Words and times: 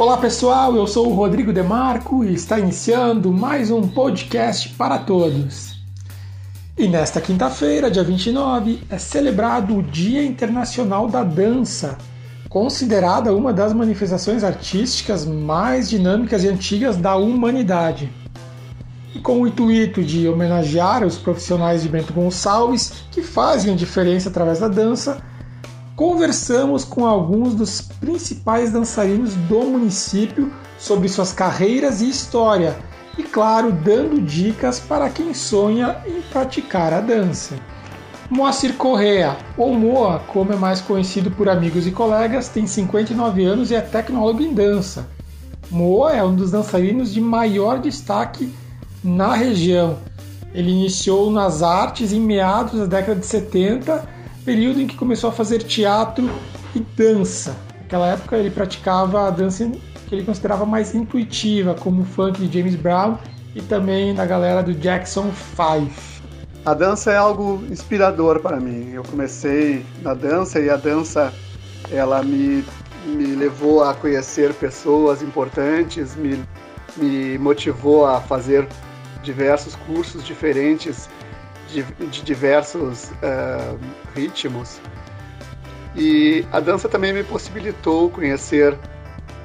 Olá 0.00 0.16
pessoal, 0.16 0.74
eu 0.74 0.86
sou 0.86 1.10
o 1.10 1.14
Rodrigo 1.14 1.52
Demarco 1.52 2.24
e 2.24 2.32
está 2.32 2.58
iniciando 2.58 3.30
mais 3.30 3.70
um 3.70 3.86
podcast 3.86 4.70
para 4.70 4.96
todos. 4.96 5.78
E 6.78 6.88
nesta 6.88 7.20
quinta-feira, 7.20 7.90
dia 7.90 8.02
29, 8.02 8.82
é 8.88 8.96
celebrado 8.96 9.76
o 9.76 9.82
Dia 9.82 10.24
Internacional 10.24 11.06
da 11.06 11.22
Dança, 11.22 11.98
considerada 12.48 13.36
uma 13.36 13.52
das 13.52 13.74
manifestações 13.74 14.42
artísticas 14.42 15.26
mais 15.26 15.90
dinâmicas 15.90 16.44
e 16.44 16.48
antigas 16.48 16.96
da 16.96 17.14
humanidade. 17.16 18.10
E 19.14 19.18
com 19.18 19.42
o 19.42 19.46
intuito 19.46 20.02
de 20.02 20.26
homenagear 20.26 21.04
os 21.04 21.18
profissionais 21.18 21.82
de 21.82 21.90
Bento 21.90 22.14
Gonçalves 22.14 23.04
que 23.10 23.20
fazem 23.20 23.74
a 23.74 23.76
diferença 23.76 24.30
através 24.30 24.60
da 24.60 24.68
dança, 24.68 25.22
conversamos 26.00 26.82
com 26.82 27.04
alguns 27.04 27.54
dos 27.54 27.82
principais 27.82 28.72
dançarinos 28.72 29.34
do 29.34 29.60
município 29.64 30.50
sobre 30.78 31.10
suas 31.10 31.30
carreiras 31.30 32.00
e 32.00 32.08
história, 32.08 32.74
e 33.18 33.22
claro, 33.22 33.70
dando 33.70 34.18
dicas 34.18 34.80
para 34.80 35.10
quem 35.10 35.34
sonha 35.34 35.98
em 36.06 36.22
praticar 36.22 36.94
a 36.94 37.02
dança. 37.02 37.54
Moacir 38.30 38.76
Correa, 38.78 39.36
ou 39.58 39.74
Moa, 39.74 40.20
como 40.20 40.54
é 40.54 40.56
mais 40.56 40.80
conhecido 40.80 41.30
por 41.32 41.50
amigos 41.50 41.86
e 41.86 41.90
colegas, 41.90 42.48
tem 42.48 42.66
59 42.66 43.44
anos 43.44 43.70
e 43.70 43.74
é 43.74 43.82
tecnólogo 43.82 44.40
em 44.40 44.54
dança. 44.54 45.06
Moa 45.70 46.14
é 46.14 46.24
um 46.24 46.34
dos 46.34 46.50
dançarinos 46.50 47.12
de 47.12 47.20
maior 47.20 47.78
destaque 47.78 48.50
na 49.04 49.34
região. 49.34 49.98
Ele 50.54 50.70
iniciou 50.70 51.30
nas 51.30 51.62
artes 51.62 52.10
em 52.10 52.20
meados 52.20 52.80
da 52.80 52.86
década 52.86 53.20
de 53.20 53.26
70 53.26 54.19
período 54.50 54.80
em 54.80 54.86
que 54.88 54.96
começou 54.96 55.30
a 55.30 55.32
fazer 55.32 55.62
teatro 55.62 56.28
e 56.74 56.80
dança. 56.80 57.56
Naquela 57.82 58.08
época 58.08 58.36
ele 58.36 58.50
praticava 58.50 59.28
a 59.28 59.30
dança 59.30 59.70
que 60.08 60.12
ele 60.16 60.24
considerava 60.24 60.66
mais 60.66 60.92
intuitiva, 60.92 61.72
como 61.72 62.02
o 62.02 62.04
funk 62.04 62.44
de 62.44 62.58
James 62.58 62.74
Brown 62.74 63.16
e 63.54 63.62
também 63.62 64.12
da 64.12 64.26
galera 64.26 64.60
do 64.60 64.74
Jackson 64.74 65.30
5. 65.30 65.92
A 66.66 66.74
dança 66.74 67.12
é 67.12 67.16
algo 67.16 67.62
inspirador 67.70 68.40
para 68.40 68.58
mim. 68.58 68.90
Eu 68.92 69.04
comecei 69.04 69.86
na 70.02 70.14
dança 70.14 70.58
e 70.58 70.68
a 70.68 70.74
dança 70.74 71.32
ela 71.92 72.20
me, 72.20 72.64
me 73.06 73.36
levou 73.36 73.84
a 73.84 73.94
conhecer 73.94 74.52
pessoas 74.54 75.22
importantes, 75.22 76.16
me, 76.16 76.42
me 76.96 77.38
motivou 77.38 78.04
a 78.04 78.20
fazer 78.20 78.66
diversos 79.22 79.76
cursos 79.86 80.24
diferentes 80.24 81.08
de, 81.72 82.22
diversos 82.22 83.10
uh, 83.10 83.78
ritmos. 84.14 84.80
E 85.96 86.46
a 86.52 86.60
dança 86.60 86.88
também 86.88 87.12
me 87.12 87.24
possibilitou 87.24 88.10
conhecer 88.10 88.76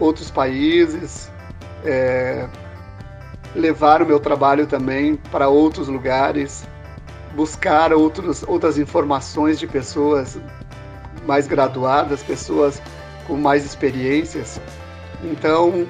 outros 0.00 0.30
países, 0.30 1.30
é, 1.84 2.48
levar 3.54 4.02
o 4.02 4.06
meu 4.06 4.18
trabalho 4.18 4.66
também 4.66 5.16
para 5.30 5.48
outros 5.48 5.88
lugares, 5.88 6.64
buscar 7.34 7.92
outros, 7.92 8.42
outras 8.46 8.78
informações 8.78 9.58
de 9.58 9.66
pessoas 9.66 10.38
mais 11.26 11.46
graduadas, 11.46 12.22
pessoas 12.22 12.82
com 13.26 13.36
mais 13.36 13.64
experiências. 13.64 14.60
Então, 15.22 15.86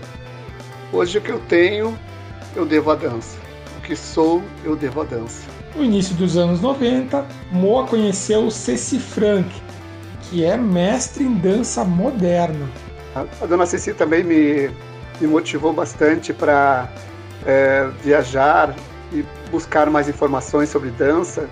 hoje 0.92 1.18
o 1.18 1.20
que 1.20 1.30
eu 1.30 1.40
tenho, 1.40 1.98
eu 2.54 2.66
devo 2.66 2.90
à 2.90 2.94
dança. 2.94 3.41
Que 3.84 3.96
sou, 3.96 4.42
eu 4.64 4.76
devo 4.76 5.00
à 5.00 5.04
dança. 5.04 5.42
No 5.74 5.82
início 5.82 6.14
dos 6.14 6.36
anos 6.36 6.60
90, 6.60 7.26
Moa 7.50 7.86
conheceu 7.86 8.50
Ceci 8.50 8.98
Frank, 8.98 9.48
que 10.22 10.44
é 10.44 10.56
mestre 10.56 11.24
em 11.24 11.34
dança 11.34 11.84
moderna. 11.84 12.68
A 13.14 13.46
dona 13.46 13.66
Ceci 13.66 13.92
também 13.92 14.22
me, 14.22 14.70
me 15.20 15.26
motivou 15.26 15.72
bastante 15.72 16.32
para 16.32 16.88
é, 17.44 17.88
viajar 18.02 18.74
e 19.12 19.24
buscar 19.50 19.90
mais 19.90 20.08
informações 20.08 20.68
sobre 20.68 20.90
dança. 20.90 21.48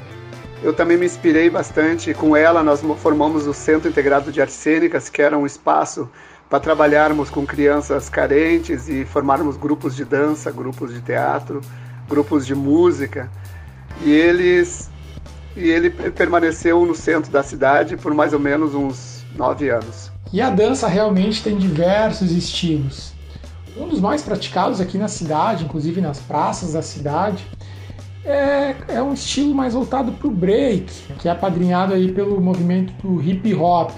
Eu 0.62 0.72
também 0.72 0.96
me 0.96 1.06
inspirei 1.06 1.48
bastante 1.48 2.12
com 2.14 2.36
ela. 2.36 2.62
Nós 2.62 2.82
formamos 2.98 3.46
o 3.46 3.54
Centro 3.54 3.88
Integrado 3.88 4.30
de 4.30 4.40
Artes 4.40 4.56
Cênicas, 4.56 5.08
que 5.08 5.22
era 5.22 5.36
um 5.36 5.46
espaço 5.46 6.08
para 6.48 6.60
trabalharmos 6.60 7.30
com 7.30 7.46
crianças 7.46 8.08
carentes 8.08 8.88
e 8.88 9.04
formarmos 9.04 9.56
grupos 9.56 9.94
de 9.94 10.04
dança, 10.04 10.50
grupos 10.50 10.92
de 10.92 11.00
teatro, 11.00 11.60
grupos 12.10 12.44
de 12.44 12.54
música. 12.54 13.31
E 14.03 14.10
eles 14.10 14.91
e 15.56 15.69
ele 15.69 15.91
permaneceu 15.91 16.84
no 16.84 16.94
centro 16.94 17.31
da 17.31 17.43
cidade 17.43 17.97
por 17.97 18.15
mais 18.15 18.32
ou 18.32 18.38
menos 18.38 18.75
uns 18.75 19.25
nove 19.37 19.71
anos. 19.71 20.10
E 20.32 20.41
a 20.41 20.50
dança 20.50 20.87
realmente 20.87 21.43
tem 21.43 21.56
diversos 21.56 22.31
estilos. 22.31 23.12
Um 23.76 23.88
dos 23.88 24.00
mais 24.00 24.22
praticados 24.22 24.81
aqui 24.81 24.99
na 24.99 25.09
cidade, 25.09 25.65
inclusive 25.65 26.00
nas 26.00 26.19
praças 26.19 26.72
da 26.72 26.82
cidade, 26.82 27.44
é, 28.25 28.75
é 28.88 29.03
um 29.03 29.15
estilo 29.15 29.54
mais 29.54 29.75
voltado 29.75 30.12
para 30.12 30.28
o 30.28 30.31
break, 30.31 30.93
que 31.19 31.28
é 31.28 31.31
apadrinhado 31.32 31.94
aí 31.94 32.12
pelo 32.12 32.41
movimento 32.41 32.93
do 33.03 33.22
hip 33.22 33.54
hop. 33.54 33.91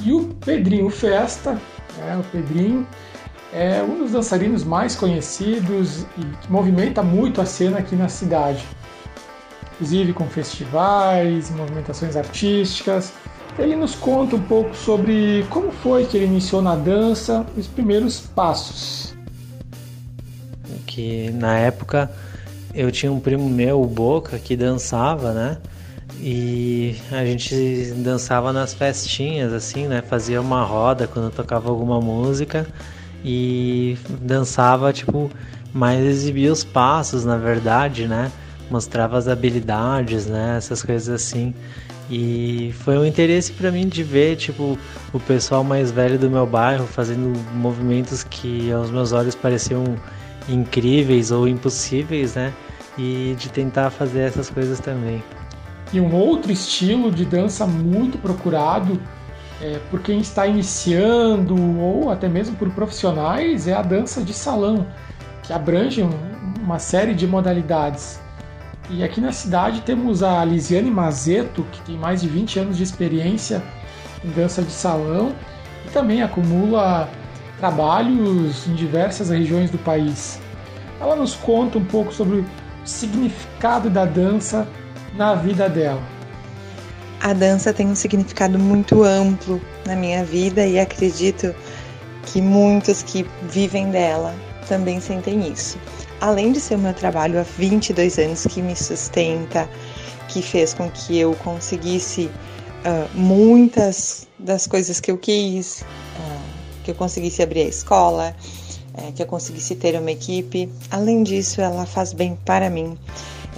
E 0.00 0.12
o 0.12 0.26
Pedrinho 0.44 0.88
Festa, 0.90 1.60
é, 2.06 2.16
o 2.16 2.22
Pedrinho, 2.24 2.86
é 3.52 3.82
um 3.82 3.98
dos 3.98 4.12
dançarinos 4.12 4.64
mais 4.64 4.94
conhecidos 4.94 6.02
e 6.16 6.24
que 6.42 6.50
movimenta 6.50 7.02
muito 7.02 7.40
a 7.40 7.46
cena 7.46 7.78
aqui 7.78 7.96
na 7.96 8.08
cidade 8.08 8.64
inclusive 9.78 10.12
com 10.12 10.26
festivais, 10.26 11.50
movimentações 11.50 12.16
artísticas. 12.16 13.12
Ele 13.56 13.76
nos 13.76 13.94
conta 13.94 14.34
um 14.34 14.42
pouco 14.42 14.74
sobre 14.74 15.46
como 15.50 15.70
foi 15.70 16.04
que 16.04 16.16
ele 16.16 16.26
iniciou 16.26 16.60
na 16.60 16.74
dança, 16.74 17.46
os 17.56 17.66
primeiros 17.68 18.20
passos. 18.20 19.14
Que 20.84 21.30
na 21.30 21.56
época 21.56 22.10
eu 22.74 22.90
tinha 22.90 23.10
um 23.10 23.20
primo 23.20 23.48
meu, 23.48 23.80
o 23.80 23.86
Boca, 23.86 24.38
que 24.38 24.56
dançava, 24.56 25.32
né? 25.32 25.58
E 26.20 26.96
a 27.12 27.24
gente 27.24 27.92
dançava 27.96 28.52
nas 28.52 28.74
festinhas, 28.74 29.52
assim, 29.52 29.86
né? 29.86 30.02
Fazia 30.02 30.40
uma 30.40 30.64
roda 30.64 31.06
quando 31.06 31.30
tocava 31.30 31.70
alguma 31.70 32.00
música 32.00 32.66
e 33.24 33.96
dançava, 34.20 34.92
tipo, 34.92 35.30
mais 35.72 36.04
exibia 36.04 36.52
os 36.52 36.64
passos, 36.64 37.24
na 37.24 37.36
verdade, 37.36 38.06
né? 38.06 38.30
mostrava 38.70 39.16
as 39.16 39.28
habilidades, 39.28 40.26
né? 40.26 40.56
Essas 40.56 40.82
coisas 40.82 41.08
assim. 41.08 41.54
E 42.10 42.72
foi 42.80 42.96
um 42.98 43.04
interesse 43.04 43.52
para 43.52 43.70
mim 43.70 43.86
de 43.86 44.02
ver, 44.02 44.36
tipo, 44.36 44.78
o 45.12 45.20
pessoal 45.20 45.62
mais 45.62 45.90
velho 45.90 46.18
do 46.18 46.30
meu 46.30 46.46
bairro 46.46 46.86
fazendo 46.86 47.38
movimentos 47.54 48.24
que 48.24 48.72
aos 48.72 48.90
meus 48.90 49.12
olhos 49.12 49.34
pareciam 49.34 49.84
incríveis 50.48 51.30
ou 51.30 51.46
impossíveis, 51.46 52.34
né? 52.34 52.52
E 52.96 53.36
de 53.38 53.50
tentar 53.50 53.90
fazer 53.90 54.20
essas 54.20 54.48
coisas 54.48 54.80
também. 54.80 55.22
E 55.92 56.00
um 56.00 56.14
outro 56.14 56.50
estilo 56.50 57.10
de 57.10 57.24
dança 57.24 57.66
muito 57.66 58.18
procurado 58.18 59.00
é, 59.60 59.78
por 59.90 60.00
quem 60.00 60.20
está 60.20 60.46
iniciando 60.46 61.56
ou 61.80 62.10
até 62.10 62.28
mesmo 62.28 62.56
por 62.56 62.70
profissionais 62.70 63.66
é 63.66 63.74
a 63.74 63.82
dança 63.82 64.22
de 64.22 64.32
salão, 64.32 64.86
que 65.42 65.52
abrange 65.52 66.06
uma 66.62 66.78
série 66.78 67.14
de 67.14 67.26
modalidades. 67.26 68.20
E 68.90 69.02
aqui 69.04 69.20
na 69.20 69.32
cidade 69.32 69.82
temos 69.82 70.22
a 70.22 70.44
Lisiane 70.44 70.90
Mazeto, 70.90 71.64
que 71.72 71.80
tem 71.82 71.96
mais 71.96 72.22
de 72.22 72.28
20 72.28 72.60
anos 72.60 72.76
de 72.76 72.82
experiência 72.82 73.62
em 74.24 74.30
dança 74.30 74.62
de 74.62 74.70
salão 74.70 75.34
e 75.86 75.90
também 75.90 76.22
acumula 76.22 77.08
trabalhos 77.58 78.66
em 78.66 78.74
diversas 78.74 79.30
regiões 79.30 79.70
do 79.70 79.78
país. 79.78 80.40
Ela 81.00 81.16
nos 81.16 81.34
conta 81.34 81.78
um 81.78 81.84
pouco 81.84 82.12
sobre 82.12 82.38
o 82.38 82.46
significado 82.84 83.90
da 83.90 84.04
dança 84.04 84.66
na 85.16 85.34
vida 85.34 85.68
dela. 85.68 86.17
A 87.20 87.32
dança 87.32 87.72
tem 87.72 87.86
um 87.86 87.94
significado 87.94 88.58
muito 88.58 89.02
amplo 89.02 89.60
na 89.86 89.96
minha 89.96 90.24
vida 90.24 90.66
e 90.66 90.78
acredito 90.78 91.54
que 92.26 92.40
muitos 92.40 93.02
que 93.02 93.26
vivem 93.50 93.90
dela 93.90 94.34
também 94.68 95.00
sentem 95.00 95.50
isso 95.50 95.78
além 96.20 96.52
de 96.52 96.60
ser 96.60 96.74
o 96.74 96.78
meu 96.78 96.94
trabalho 96.94 97.38
há 97.38 97.42
22 97.42 98.18
anos 98.18 98.46
que 98.46 98.60
me 98.62 98.74
sustenta, 98.74 99.68
que 100.28 100.42
fez 100.42 100.74
com 100.74 100.90
que 100.90 101.18
eu 101.18 101.34
conseguisse 101.36 102.26
uh, 102.26 103.18
muitas 103.18 104.26
das 104.38 104.66
coisas 104.66 105.00
que 105.00 105.10
eu 105.10 105.18
quis, 105.18 105.82
uh, 105.82 106.40
que 106.84 106.90
eu 106.90 106.94
conseguisse 106.94 107.42
abrir 107.42 107.62
a 107.62 107.68
escola, 107.68 108.34
uh, 108.94 109.12
que 109.12 109.22
eu 109.22 109.26
conseguisse 109.26 109.74
ter 109.76 109.98
uma 109.98 110.10
equipe. 110.10 110.68
Além 110.90 111.22
disso, 111.22 111.60
ela 111.60 111.86
faz 111.86 112.12
bem 112.12 112.36
para 112.44 112.68
mim. 112.68 112.98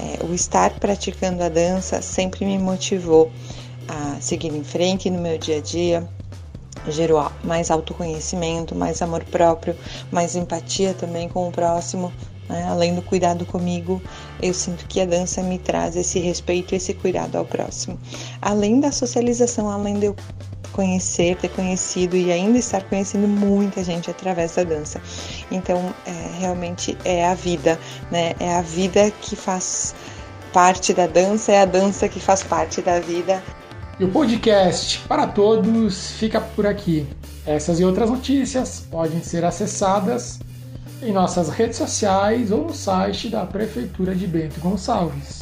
É, 0.01 0.25
o 0.25 0.33
estar 0.33 0.71
praticando 0.81 1.43
a 1.43 1.51
dança 1.51 2.01
sempre 2.01 2.47
me 2.47 2.59
motivou 2.59 3.31
a 3.87 4.19
seguir 4.19 4.55
em 4.55 4.65
frente 4.65 5.11
no 5.11 5.21
meu 5.21 5.37
dia 5.37 5.59
a 5.59 5.61
dia, 5.61 6.09
gerou 6.89 7.31
mais 7.45 7.71
autoconhecimento, 7.71 8.75
mais 8.75 9.03
amor 9.03 9.23
próprio, 9.25 9.77
mais 10.11 10.37
empatia 10.37 10.95
também 10.95 11.29
com 11.29 11.47
o 11.47 11.53
próximo, 11.53 12.11
né? 12.49 12.67
Além 12.69 12.95
do 12.95 13.03
cuidado 13.03 13.45
comigo, 13.45 14.01
eu 14.43 14.55
sinto 14.55 14.87
que 14.87 15.01
a 15.01 15.05
dança 15.05 15.43
me 15.43 15.59
traz 15.59 15.97
esse 15.97 16.19
respeito, 16.19 16.75
esse 16.75 16.95
cuidado 16.95 17.37
ao 17.37 17.45
próximo. 17.45 17.99
Além 18.41 18.81
da 18.81 18.91
socialização, 18.91 19.69
além 19.71 19.99
de 19.99 20.07
eu 20.07 20.17
conhecer, 20.81 21.37
ter 21.37 21.51
conhecido 21.51 22.17
e 22.17 22.33
ainda 22.33 22.59
estar 22.59 22.83
conhecendo 22.85 23.29
muita 23.29 23.85
gente 23.85 24.11
através 24.11 24.55
da 24.55 24.65
dança. 24.65 24.99
Então, 25.51 25.95
é, 26.07 26.39
realmente 26.39 26.97
é 27.05 27.27
a 27.27 27.35
vida, 27.35 27.79
né? 28.11 28.33
É 28.41 28.57
a 28.57 28.63
vida 28.63 29.11
que 29.21 29.37
faz 29.37 29.95
parte 30.55 30.95
da 30.95 31.07
dança, 31.07 31.53
é 31.53 31.61
a 31.61 31.67
dança 31.67 32.09
que 32.09 32.19
faz 32.19 32.43
parte 32.43 32.81
da 32.81 32.99
vida. 32.99 33.43
E 33.99 34.05
o 34.05 34.09
podcast 34.11 35.01
para 35.01 35.27
todos 35.27 36.13
fica 36.13 36.41
por 36.41 36.67
aqui. 36.67 37.07
Essas 37.45 37.79
e 37.79 37.85
outras 37.85 38.09
notícias 38.09 38.83
podem 38.91 39.23
ser 39.23 39.45
acessadas 39.45 40.41
em 41.03 41.13
nossas 41.13 41.51
redes 41.51 41.77
sociais 41.77 42.51
ou 42.51 42.69
no 42.69 42.75
site 42.75 43.29
da 43.29 43.45
Prefeitura 43.45 44.15
de 44.15 44.27
Bento 44.27 44.59
Gonçalves. 44.61 45.40